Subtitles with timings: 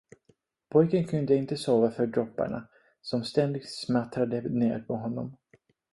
[0.69, 2.67] Pojken kunde inte sova för dropparna,
[3.01, 5.37] som ständigt smattrade ner på honom.